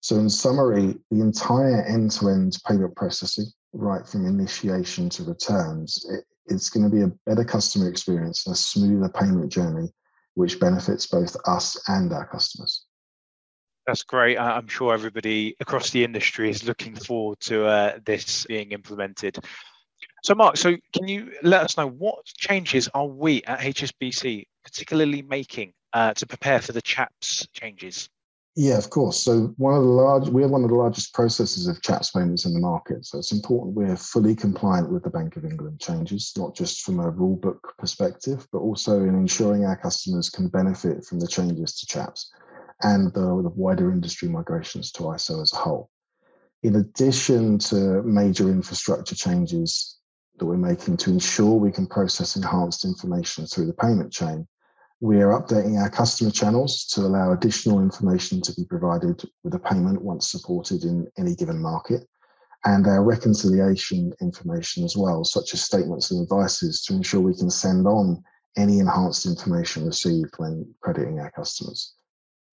So, 0.02 0.18
in 0.18 0.30
summary, 0.30 1.00
the 1.10 1.22
entire 1.22 1.82
end 1.82 2.12
to 2.12 2.30
end 2.30 2.60
payment 2.68 2.96
processing 2.96 3.48
right 3.74 4.08
from 4.08 4.26
initiation 4.26 5.10
to 5.10 5.24
returns, 5.24 6.06
it, 6.10 6.26
it's 6.48 6.70
going 6.70 6.90
to 6.90 6.96
be 6.96 7.04
a 7.04 7.12
better 7.26 7.44
customer 7.44 7.90
experience 7.90 8.46
and 8.46 8.54
a 8.54 8.58
smoother 8.58 9.10
payment 9.10 9.52
journey, 9.52 9.90
which 10.36 10.60
benefits 10.60 11.08
both 11.08 11.36
us 11.46 11.78
and 11.88 12.14
our 12.14 12.26
customers. 12.28 12.86
That's 13.86 14.04
great. 14.04 14.38
I'm 14.38 14.68
sure 14.68 14.94
everybody 14.94 15.56
across 15.62 15.92
the 15.92 16.04
industry 16.04 16.50
is 16.50 16.66
looking 16.66 16.96
forward 16.96 17.40
to 17.42 17.66
uh, 17.66 18.00
this 18.06 18.46
being 18.46 18.74
implemented. 18.74 19.38
So, 20.24 20.36
Mark, 20.36 20.58
so 20.58 20.76
can 20.94 21.08
you 21.08 21.32
let 21.42 21.62
us 21.62 21.78
know 21.78 21.88
what 21.88 22.26
changes 22.26 22.90
are 22.94 23.08
we 23.08 23.44
at 23.44 23.60
HSBC 23.60 24.46
particularly 24.66 25.22
making 25.22 25.72
uh, 25.94 26.14
to 26.16 26.26
prepare 26.28 26.60
for 26.60 26.74
the 26.74 26.82
CHAPS 26.82 27.48
changes? 27.54 28.10
Yeah, 28.60 28.80
of 28.80 28.90
course. 28.90 29.22
So 29.22 29.54
one 29.58 29.76
of 29.76 29.84
the 29.84 29.88
large, 29.88 30.30
we're 30.30 30.48
one 30.48 30.64
of 30.64 30.72
the 30.72 30.76
largest 30.76 31.14
processors 31.14 31.70
of 31.70 31.80
CHAPS 31.84 32.10
payments 32.10 32.44
in 32.44 32.56
the 32.56 32.60
market. 32.60 33.06
So 33.06 33.20
it's 33.20 33.32
important 33.32 33.76
we're 33.76 33.96
fully 33.96 34.36
compliant 34.36 34.92
with 34.92 35.04
the 35.04 35.12
Bank 35.12 35.36
of 35.36 35.46
England 35.46 35.80
changes, 35.80 36.34
not 36.36 36.56
just 36.56 36.82
from 36.82 37.00
a 37.00 37.12
rule 37.12 37.36
book 37.36 37.76
perspective, 37.78 38.48
but 38.52 38.58
also 38.58 39.04
in 39.04 39.14
ensuring 39.14 39.64
our 39.64 39.78
customers 39.78 40.32
can 40.32 40.48
benefit 40.48 41.06
from 41.06 41.20
the 41.20 41.28
changes 41.28 41.76
to 41.76 41.86
CHAPS 41.86 42.32
and 42.82 43.14
the, 43.14 43.44
the 43.44 43.54
wider 43.56 43.92
industry 43.92 44.28
migrations 44.28 44.92
to 44.94 45.04
ISO 45.04 45.40
as 45.40 45.54
a 45.54 45.58
whole. 45.58 45.92
In 46.64 46.78
addition 46.78 47.60
to 47.60 48.02
major 48.02 48.50
infrastructure 48.50 49.16
changes 49.16 50.00
that 50.40 50.48
we're 50.48 50.58
making 50.58 50.98
to 50.98 51.12
ensure 51.12 51.54
we 51.54 51.72
can 51.72 51.86
process 51.86 52.36
enhanced 52.36 52.86
information 52.86 53.46
through 53.46 53.68
the 53.68 53.74
payment 53.74 54.12
chain, 54.12 54.48
we 55.00 55.22
are 55.22 55.39
updating 55.39 55.80
our 55.80 55.89
customer 55.89 56.32
channels 56.32 56.86
to 56.86 57.01
allow 57.01 57.32
additional 57.32 57.82
information 57.82 58.42
to 58.42 58.54
be 58.54 58.66
provided 58.66 59.22
with 59.44 59.54
a 59.54 59.60
payment 59.60 60.01
once 60.01 60.32
supported 60.32 60.84
in 60.84 61.08
any 61.18 61.36
given 61.36 61.62
market, 61.62 62.08
and 62.66 62.88
our 62.88 63.04
reconciliation 63.04 64.12
information 64.22 64.84
as 64.84 64.98
well, 64.98 65.24
such 65.24 65.54
as 65.54 65.62
statements 65.62 66.10
and 66.12 66.24
advices, 66.24 66.84
to 66.84 66.94
ensure 66.94 67.22
we 67.22 67.36
can 67.36 67.51
send 67.51 67.86
on 67.86 68.24
any 68.58 68.80
enhanced 68.80 69.27
information 69.27 69.86
received 69.86 70.34
when 70.38 70.74
crediting 70.82 71.20
our 71.20 71.32
customers. 71.32 71.94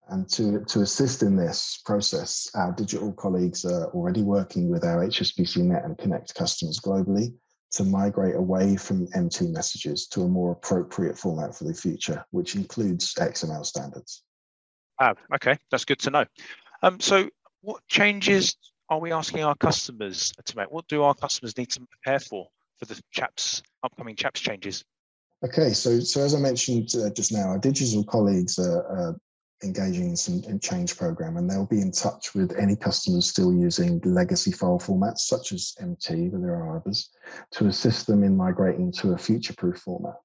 And 0.09 0.29
to, 0.33 0.63
to 0.65 0.81
assist 0.81 1.23
in 1.23 1.35
this 1.35 1.81
process, 1.83 2.47
our 2.53 2.71
digital 2.73 3.11
colleagues 3.13 3.65
are 3.65 3.87
already 3.87 4.21
working 4.21 4.69
with 4.69 4.83
our 4.83 5.03
HSBC 5.03 5.63
Net 5.63 5.83
and 5.83 5.97
Connect 5.97 6.35
customers 6.35 6.79
globally 6.79 7.33
to 7.75 7.83
migrate 7.83 8.35
away 8.35 8.75
from 8.77 9.07
MT 9.13 9.47
messages 9.47 10.07
to 10.07 10.23
a 10.23 10.27
more 10.27 10.51
appropriate 10.51 11.17
format 11.17 11.55
for 11.55 11.65
the 11.65 11.73
future, 11.73 12.25
which 12.31 12.55
includes 12.55 13.13
XML 13.15 13.65
standards. 13.65 14.23
Ah, 14.99 15.13
okay, 15.35 15.57
that's 15.71 15.85
good 15.85 15.99
to 15.99 16.09
know. 16.09 16.25
Um, 16.81 16.99
so, 16.99 17.29
what 17.61 17.81
changes 17.87 18.55
are 18.89 18.99
we 18.99 19.11
asking 19.11 19.43
our 19.43 19.55
customers 19.55 20.31
to 20.45 20.57
make? 20.57 20.71
What 20.71 20.87
do 20.87 21.03
our 21.03 21.13
customers 21.13 21.57
need 21.57 21.69
to 21.71 21.81
prepare 21.81 22.19
for 22.19 22.47
for 22.77 22.85
the 22.85 23.01
CHAPS 23.11 23.61
upcoming 23.83 24.15
CHAPS 24.15 24.39
changes? 24.39 24.83
Okay, 25.43 25.73
so 25.73 25.99
so 25.99 26.21
as 26.21 26.33
I 26.33 26.39
mentioned 26.39 26.89
uh, 26.95 27.09
just 27.09 27.33
now, 27.33 27.49
our 27.49 27.59
digital 27.59 28.05
colleagues 28.05 28.57
are, 28.57 28.85
are 28.87 29.17
engaging 29.63 30.09
in 30.09 30.15
some 30.15 30.59
change 30.59 30.97
program 30.97 31.37
and 31.37 31.49
they'll 31.49 31.65
be 31.65 31.81
in 31.81 31.91
touch 31.91 32.35
with 32.35 32.55
any 32.57 32.75
customers 32.75 33.27
still 33.27 33.53
using 33.53 34.01
legacy 34.03 34.51
file 34.51 34.79
formats 34.79 35.19
such 35.19 35.51
as 35.51 35.73
MT, 35.79 36.29
but 36.29 36.41
there 36.41 36.55
are 36.55 36.77
others, 36.77 37.09
to 37.51 37.67
assist 37.67 38.07
them 38.07 38.23
in 38.23 38.35
migrating 38.35 38.91
to 38.91 39.13
a 39.13 39.17
future-proof 39.17 39.77
format. 39.77 40.15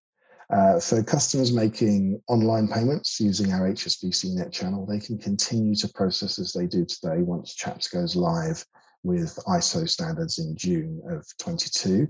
Uh, 0.51 0.81
so 0.81 1.01
customers 1.03 1.53
making 1.53 2.21
online 2.29 2.67
payments 2.67 3.21
using 3.21 3.53
our 3.53 3.71
HSBC 3.71 4.35
Net 4.35 4.53
channel, 4.53 4.85
they 4.85 4.99
can 4.99 5.17
continue 5.17 5.77
to 5.77 5.89
process 5.89 6.41
as 6.41 6.53
they 6.53 6.67
do 6.67 6.85
today 6.85 7.23
once 7.23 7.55
CHAPS 7.55 7.89
goes 7.89 8.17
live 8.17 8.65
with 9.05 9.39
ISO 9.47 9.89
standards 9.89 10.39
in 10.39 10.57
June 10.57 11.01
of 11.09 11.25
22 11.39 12.09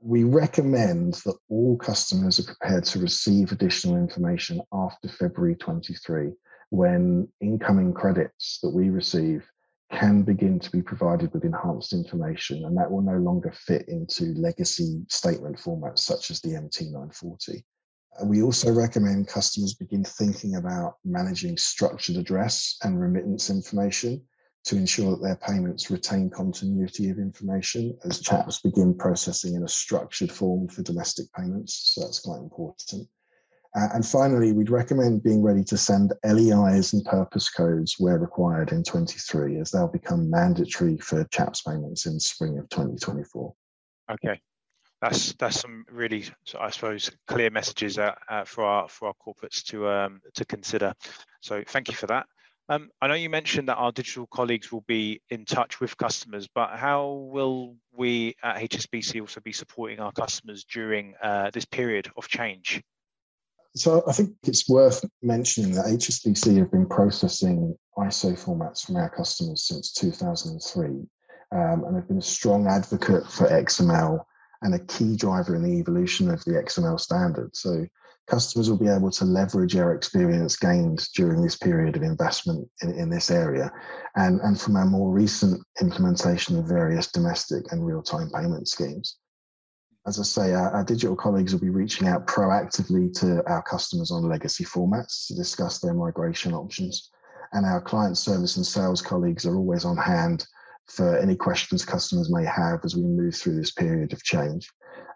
we 0.00 0.24
recommend 0.24 1.14
that 1.24 1.36
all 1.48 1.76
customers 1.78 2.38
are 2.38 2.44
prepared 2.44 2.84
to 2.84 2.98
receive 2.98 3.52
additional 3.52 3.96
information 3.96 4.60
after 4.72 5.08
February 5.08 5.56
23 5.56 6.32
when 6.70 7.28
incoming 7.40 7.92
credits 7.92 8.58
that 8.62 8.70
we 8.70 8.90
receive 8.90 9.44
can 9.92 10.22
begin 10.22 10.58
to 10.58 10.70
be 10.70 10.82
provided 10.82 11.32
with 11.32 11.44
enhanced 11.44 11.92
information 11.92 12.64
and 12.64 12.76
that 12.76 12.90
will 12.90 13.02
no 13.02 13.16
longer 13.16 13.52
fit 13.52 13.88
into 13.88 14.34
legacy 14.34 15.04
statement 15.08 15.56
formats 15.56 16.00
such 16.00 16.30
as 16.30 16.40
the 16.40 16.50
MT940. 16.50 17.62
We 18.24 18.42
also 18.42 18.72
recommend 18.72 19.28
customers 19.28 19.74
begin 19.74 20.02
thinking 20.02 20.56
about 20.56 20.94
managing 21.04 21.56
structured 21.56 22.16
address 22.16 22.76
and 22.82 23.00
remittance 23.00 23.50
information 23.50 24.22
to 24.66 24.76
ensure 24.76 25.12
that 25.12 25.22
their 25.22 25.36
payments 25.36 25.90
retain 25.90 26.28
continuity 26.28 27.08
of 27.08 27.18
information 27.18 27.96
as 28.04 28.20
CHAPS 28.20 28.60
begin 28.62 28.94
processing 28.94 29.54
in 29.54 29.62
a 29.62 29.68
structured 29.68 30.30
form 30.30 30.66
for 30.68 30.82
domestic 30.82 31.26
payments. 31.32 31.92
So 31.94 32.00
that's 32.00 32.18
quite 32.18 32.40
important. 32.40 33.08
Uh, 33.76 33.88
and 33.94 34.04
finally, 34.04 34.52
we'd 34.52 34.70
recommend 34.70 35.22
being 35.22 35.42
ready 35.42 35.62
to 35.62 35.76
send 35.76 36.12
LEIs 36.24 36.94
and 36.94 37.04
purpose 37.04 37.48
codes 37.48 37.94
where 37.98 38.18
required 38.18 38.72
in 38.72 38.82
23, 38.82 39.58
as 39.58 39.70
they'll 39.70 39.86
become 39.86 40.28
mandatory 40.28 40.98
for 40.98 41.24
CHAPS 41.24 41.62
payments 41.62 42.06
in 42.06 42.18
spring 42.18 42.58
of 42.58 42.68
2024. 42.70 43.54
Okay, 44.10 44.40
that's 45.00 45.34
that's 45.34 45.60
some 45.60 45.84
really, 45.92 46.24
I 46.58 46.70
suppose, 46.70 47.10
clear 47.28 47.50
messages 47.50 47.98
uh, 47.98 48.14
uh, 48.28 48.44
for 48.44 48.64
our 48.64 48.88
for 48.88 49.08
our 49.08 49.14
corporates 49.14 49.62
to 49.64 49.88
um, 49.88 50.20
to 50.34 50.44
consider. 50.44 50.92
So 51.40 51.62
thank 51.66 51.88
you 51.88 51.94
for 51.94 52.06
that. 52.06 52.26
Um, 52.68 52.90
I 53.00 53.06
know 53.06 53.14
you 53.14 53.30
mentioned 53.30 53.68
that 53.68 53.76
our 53.76 53.92
digital 53.92 54.26
colleagues 54.26 54.72
will 54.72 54.84
be 54.88 55.20
in 55.30 55.44
touch 55.44 55.80
with 55.80 55.96
customers, 55.96 56.48
but 56.52 56.70
how 56.70 57.28
will 57.30 57.76
we 57.92 58.34
at 58.42 58.56
HSBC 58.56 59.20
also 59.20 59.40
be 59.40 59.52
supporting 59.52 60.00
our 60.00 60.10
customers 60.10 60.64
during 60.64 61.14
uh, 61.22 61.50
this 61.52 61.64
period 61.64 62.10
of 62.16 62.26
change? 62.26 62.82
So 63.76 64.02
I 64.08 64.12
think 64.12 64.34
it's 64.44 64.68
worth 64.68 65.04
mentioning 65.22 65.72
that 65.72 65.84
HSBC 65.84 66.56
have 66.58 66.72
been 66.72 66.88
processing 66.88 67.76
ISO 67.98 68.32
formats 68.32 68.84
from 68.84 68.96
our 68.96 69.10
customers 69.10 69.64
since 69.68 69.92
2003 69.92 70.86
um, 71.52 71.84
and 71.84 71.94
have 71.94 72.08
been 72.08 72.18
a 72.18 72.22
strong 72.22 72.66
advocate 72.66 73.26
for 73.30 73.46
XML 73.48 74.24
and 74.62 74.74
a 74.74 74.78
key 74.86 75.14
driver 75.14 75.54
in 75.54 75.62
the 75.62 75.78
evolution 75.78 76.30
of 76.30 76.42
the 76.44 76.52
XML 76.52 76.98
standard. 76.98 77.54
So 77.54 77.86
customers 78.26 78.68
will 78.68 78.78
be 78.78 78.88
able 78.88 79.10
to 79.10 79.24
leverage 79.24 79.76
our 79.76 79.94
experience 79.94 80.56
gained 80.56 81.06
during 81.14 81.42
this 81.42 81.56
period 81.56 81.96
of 81.96 82.02
investment 82.02 82.68
in, 82.82 82.90
in 82.90 83.08
this 83.08 83.30
area 83.30 83.70
and, 84.16 84.40
and 84.40 84.60
from 84.60 84.76
our 84.76 84.86
more 84.86 85.12
recent 85.12 85.62
implementation 85.80 86.58
of 86.58 86.66
various 86.66 87.10
domestic 87.12 87.70
and 87.72 87.86
real-time 87.86 88.30
payment 88.34 88.68
schemes. 88.68 89.18
As 90.06 90.20
I 90.20 90.22
say, 90.22 90.54
our, 90.54 90.70
our, 90.70 90.84
digital 90.84 91.16
colleagues 91.16 91.52
will 91.52 91.60
be 91.60 91.70
reaching 91.70 92.06
out 92.06 92.26
proactively 92.26 93.12
to 93.20 93.42
our 93.48 93.62
customers 93.62 94.10
on 94.10 94.28
legacy 94.28 94.64
formats 94.64 95.26
to 95.26 95.34
discuss 95.34 95.80
their 95.80 95.94
migration 95.94 96.52
options. 96.52 97.10
And 97.52 97.66
our 97.66 97.80
client 97.80 98.16
service 98.16 98.56
and 98.56 98.66
sales 98.66 99.02
colleagues 99.02 99.46
are 99.46 99.56
always 99.56 99.84
on 99.84 99.96
hand 99.96 100.46
for 100.88 101.18
any 101.18 101.36
questions 101.36 101.84
customers 101.84 102.32
may 102.32 102.44
have 102.44 102.80
as 102.84 102.94
we 102.96 103.02
move 103.02 103.34
through 103.34 103.56
this 103.56 103.72
period 103.72 104.12
of 104.12 104.22
change. 104.22 104.70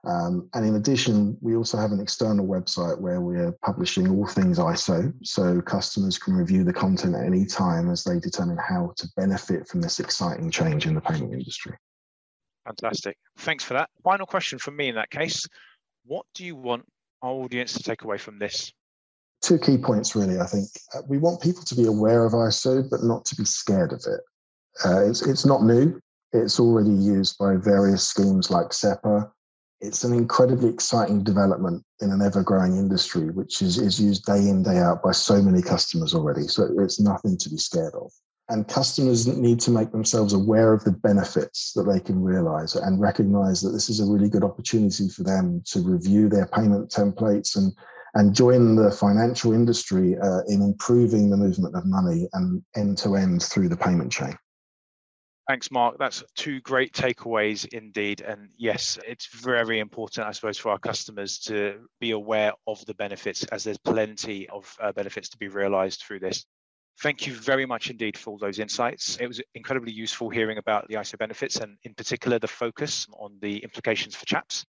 Um, 0.04 0.48
and 0.54 0.66
in 0.66 0.76
addition, 0.76 1.36
we 1.40 1.56
also 1.56 1.76
have 1.76 1.92
an 1.92 2.00
external 2.00 2.46
website 2.46 2.98
where 2.98 3.20
we're 3.20 3.52
publishing 3.62 4.08
all 4.10 4.26
things 4.26 4.58
ISO, 4.58 5.12
so 5.22 5.60
customers 5.60 6.18
can 6.18 6.34
review 6.34 6.64
the 6.64 6.72
content 6.72 7.14
at 7.14 7.26
any 7.26 7.44
time 7.44 7.90
as 7.90 8.02
they 8.02 8.18
determine 8.18 8.56
how 8.56 8.92
to 8.96 9.08
benefit 9.16 9.68
from 9.68 9.80
this 9.82 10.00
exciting 10.00 10.50
change 10.50 10.86
in 10.86 10.94
the 10.94 11.00
payment 11.00 11.34
industry. 11.34 11.76
Fantastic. 12.64 13.16
Thanks 13.38 13.64
for 13.64 13.74
that. 13.74 13.90
Final 14.02 14.26
question 14.26 14.58
from 14.58 14.76
me 14.76 14.88
in 14.88 14.94
that 14.94 15.10
case. 15.10 15.46
What 16.04 16.24
do 16.34 16.44
you 16.44 16.56
want 16.56 16.86
our 17.22 17.32
audience 17.32 17.74
to 17.74 17.82
take 17.82 18.02
away 18.02 18.16
from 18.16 18.38
this? 18.38 18.72
Two 19.42 19.58
key 19.58 19.78
points, 19.78 20.14
really. 20.14 20.38
I 20.38 20.46
think 20.46 20.68
uh, 20.94 21.00
we 21.08 21.18
want 21.18 21.42
people 21.42 21.62
to 21.64 21.74
be 21.74 21.86
aware 21.86 22.24
of 22.24 22.32
ISO, 22.32 22.88
but 22.90 23.02
not 23.02 23.24
to 23.26 23.36
be 23.36 23.44
scared 23.44 23.92
of 23.92 24.02
it. 24.06 24.20
Uh, 24.84 25.08
it's, 25.08 25.22
it's 25.22 25.46
not 25.46 25.62
new. 25.62 26.00
It's 26.32 26.60
already 26.60 26.90
used 26.90 27.38
by 27.38 27.56
various 27.56 28.06
schemes 28.06 28.50
like 28.50 28.68
SEPA. 28.68 29.30
It's 29.80 30.04
an 30.04 30.12
incredibly 30.12 30.68
exciting 30.68 31.24
development 31.24 31.82
in 32.00 32.10
an 32.10 32.22
ever 32.22 32.42
growing 32.42 32.76
industry, 32.76 33.30
which 33.30 33.62
is, 33.62 33.78
is 33.78 34.00
used 34.00 34.26
day 34.26 34.48
in, 34.48 34.62
day 34.62 34.78
out 34.78 35.02
by 35.02 35.12
so 35.12 35.42
many 35.42 35.62
customers 35.62 36.14
already. 36.14 36.42
So 36.42 36.68
it's 36.78 37.00
nothing 37.00 37.36
to 37.38 37.48
be 37.48 37.56
scared 37.56 37.94
of. 37.94 38.12
And 38.48 38.68
customers 38.68 39.26
need 39.26 39.60
to 39.60 39.70
make 39.70 39.92
themselves 39.92 40.32
aware 40.32 40.72
of 40.72 40.84
the 40.84 40.90
benefits 40.92 41.72
that 41.74 41.84
they 41.84 42.00
can 42.00 42.20
realize 42.20 42.74
and 42.74 43.00
recognize 43.00 43.62
that 43.62 43.70
this 43.70 43.88
is 43.88 44.00
a 44.00 44.06
really 44.06 44.28
good 44.28 44.44
opportunity 44.44 45.08
for 45.08 45.22
them 45.22 45.62
to 45.66 45.80
review 45.80 46.28
their 46.28 46.46
payment 46.46 46.90
templates 46.90 47.56
and 47.56 47.72
and 48.14 48.34
join 48.34 48.74
the 48.74 48.90
financial 48.90 49.52
industry 49.52 50.16
uh, 50.18 50.40
in 50.48 50.62
improving 50.62 51.30
the 51.30 51.36
movement 51.36 51.76
of 51.76 51.86
money 51.86 52.28
and 52.32 52.62
end 52.76 52.98
to 52.98 53.14
end 53.14 53.42
through 53.42 53.68
the 53.68 53.76
payment 53.76 54.10
chain. 54.10 54.34
Thanks, 55.50 55.72
Mark. 55.72 55.98
That's 55.98 56.22
two 56.36 56.60
great 56.60 56.92
takeaways 56.92 57.66
indeed. 57.72 58.20
And 58.20 58.50
yes, 58.56 59.00
it's 59.04 59.26
very 59.26 59.80
important, 59.80 60.28
I 60.28 60.30
suppose, 60.30 60.58
for 60.58 60.70
our 60.70 60.78
customers 60.78 61.40
to 61.40 61.88
be 61.98 62.12
aware 62.12 62.52
of 62.68 62.86
the 62.86 62.94
benefits, 62.94 63.42
as 63.46 63.64
there's 63.64 63.76
plenty 63.78 64.48
of 64.48 64.72
uh, 64.80 64.92
benefits 64.92 65.28
to 65.30 65.38
be 65.38 65.48
realized 65.48 66.04
through 66.04 66.20
this. 66.20 66.46
Thank 67.02 67.26
you 67.26 67.34
very 67.34 67.66
much 67.66 67.90
indeed 67.90 68.16
for 68.16 68.30
all 68.30 68.38
those 68.38 68.60
insights. 68.60 69.16
It 69.16 69.26
was 69.26 69.40
incredibly 69.56 69.90
useful 69.90 70.30
hearing 70.30 70.58
about 70.58 70.86
the 70.86 70.94
ISO 70.94 71.18
benefits 71.18 71.56
and, 71.56 71.78
in 71.82 71.94
particular, 71.94 72.38
the 72.38 72.46
focus 72.46 73.08
on 73.18 73.36
the 73.42 73.56
implications 73.58 74.14
for 74.14 74.26
CHAPS. 74.26 74.64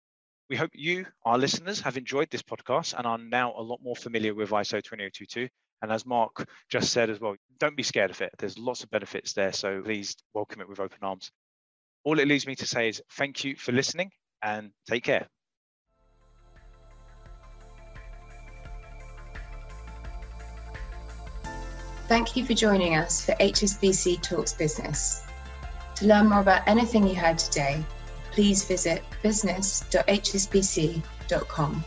We 0.48 0.56
hope 0.56 0.70
you, 0.72 1.04
our 1.26 1.36
listeners, 1.36 1.80
have 1.80 1.98
enjoyed 1.98 2.30
this 2.30 2.40
podcast 2.40 2.94
and 2.96 3.06
are 3.06 3.18
now 3.18 3.52
a 3.54 3.60
lot 3.60 3.80
more 3.82 3.96
familiar 3.96 4.34
with 4.34 4.48
ISO 4.48 4.82
20022 4.82 5.46
and 5.82 5.92
as 5.92 6.06
Mark 6.06 6.48
just 6.68 6.92
said 6.92 7.10
as 7.10 7.20
well, 7.20 7.36
don't 7.58 7.76
be 7.76 7.82
scared 7.82 8.10
of 8.10 8.20
it. 8.20 8.30
There's 8.38 8.58
lots 8.58 8.82
of 8.82 8.90
benefits 8.90 9.32
there. 9.32 9.52
So 9.52 9.80
please 9.82 10.16
welcome 10.34 10.60
it 10.60 10.68
with 10.68 10.80
open 10.80 10.98
arms. 11.02 11.30
All 12.04 12.18
it 12.18 12.28
leaves 12.28 12.46
me 12.46 12.54
to 12.56 12.66
say 12.66 12.88
is 12.88 13.02
thank 13.12 13.44
you 13.44 13.56
for 13.56 13.72
listening 13.72 14.10
and 14.42 14.70
take 14.88 15.04
care. 15.04 15.26
Thank 22.08 22.36
you 22.36 22.44
for 22.44 22.54
joining 22.54 22.96
us 22.96 23.24
for 23.24 23.32
HSBC 23.34 24.20
Talks 24.20 24.52
Business. 24.52 25.22
To 25.96 26.06
learn 26.06 26.28
more 26.28 26.40
about 26.40 26.66
anything 26.66 27.06
you 27.06 27.14
heard 27.14 27.38
today, 27.38 27.84
please 28.32 28.64
visit 28.64 29.04
business.hsbc.com. 29.22 31.84